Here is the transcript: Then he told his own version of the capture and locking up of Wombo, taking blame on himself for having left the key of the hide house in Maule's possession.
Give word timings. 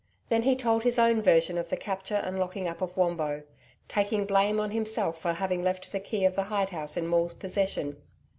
Then 0.29 0.41
he 0.41 0.55
told 0.55 0.81
his 0.81 0.97
own 0.97 1.21
version 1.21 1.59
of 1.59 1.69
the 1.69 1.77
capture 1.77 2.15
and 2.15 2.39
locking 2.39 2.67
up 2.67 2.81
of 2.81 2.97
Wombo, 2.97 3.43
taking 3.87 4.25
blame 4.25 4.59
on 4.59 4.71
himself 4.71 5.19
for 5.21 5.33
having 5.33 5.63
left 5.63 5.91
the 5.91 5.99
key 5.99 6.25
of 6.25 6.35
the 6.35 6.45
hide 6.45 6.69
house 6.71 6.97
in 6.97 7.05
Maule's 7.05 7.35
possession. 7.35 7.97